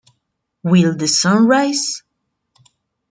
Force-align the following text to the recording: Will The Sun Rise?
Will 0.63 0.97
The 0.97 1.07
Sun 1.07 1.45
Rise? 1.45 2.01